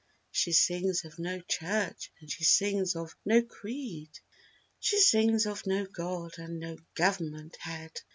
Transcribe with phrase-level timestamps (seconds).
[0.31, 4.09] She sings of "No Church!" and she sings of "No Creed!"
[4.79, 8.01] She sings of "No God!" and "No Government Head!"